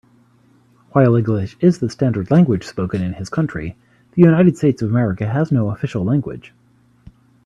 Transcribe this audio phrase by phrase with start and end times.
[0.93, 3.77] While English is the standard language spoken in his country,
[4.13, 6.53] the United States of America has no official language.